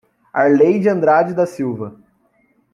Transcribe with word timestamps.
Arleide 0.33 0.89
Andrade 0.89 1.31
da 1.35 1.45
Silva 1.45 2.01